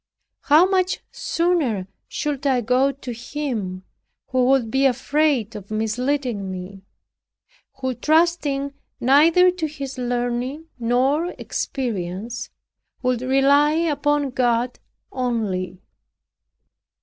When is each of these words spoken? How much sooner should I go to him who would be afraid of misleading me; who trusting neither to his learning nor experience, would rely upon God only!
How 0.45 0.67
much 0.67 1.01
sooner 1.11 1.87
should 2.07 2.47
I 2.47 2.61
go 2.61 2.91
to 2.91 3.13
him 3.13 3.83
who 4.29 4.45
would 4.45 4.71
be 4.71 4.87
afraid 4.87 5.55
of 5.55 5.69
misleading 5.69 6.49
me; 6.49 6.81
who 7.75 7.93
trusting 7.93 8.73
neither 8.99 9.51
to 9.51 9.67
his 9.67 9.99
learning 9.99 10.65
nor 10.79 11.35
experience, 11.37 12.49
would 13.03 13.21
rely 13.21 13.73
upon 13.73 14.31
God 14.31 14.79
only! 15.11 15.83